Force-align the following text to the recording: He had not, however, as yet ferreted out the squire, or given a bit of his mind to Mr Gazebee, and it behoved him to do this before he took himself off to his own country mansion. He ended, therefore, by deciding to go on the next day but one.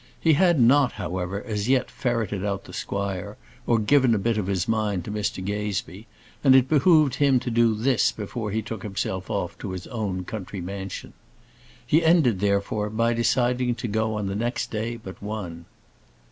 He 0.19 0.33
had 0.33 0.59
not, 0.59 0.93
however, 0.93 1.43
as 1.43 1.69
yet 1.69 1.91
ferreted 1.91 2.43
out 2.43 2.63
the 2.63 2.73
squire, 2.73 3.37
or 3.67 3.77
given 3.77 4.15
a 4.15 4.17
bit 4.17 4.35
of 4.39 4.47
his 4.47 4.67
mind 4.67 5.05
to 5.05 5.11
Mr 5.11 5.45
Gazebee, 5.45 6.07
and 6.43 6.55
it 6.55 6.67
behoved 6.67 7.13
him 7.17 7.39
to 7.39 7.51
do 7.51 7.75
this 7.75 8.11
before 8.11 8.49
he 8.49 8.63
took 8.63 8.81
himself 8.81 9.29
off 9.29 9.55
to 9.59 9.69
his 9.73 9.85
own 9.85 10.25
country 10.25 10.59
mansion. 10.59 11.13
He 11.85 12.03
ended, 12.03 12.39
therefore, 12.39 12.89
by 12.89 13.13
deciding 13.13 13.75
to 13.75 13.87
go 13.87 14.15
on 14.15 14.25
the 14.25 14.33
next 14.35 14.71
day 14.71 14.97
but 14.97 15.21
one. 15.21 15.65